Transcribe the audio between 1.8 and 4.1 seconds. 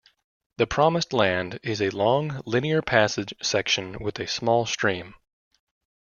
long, linear passage section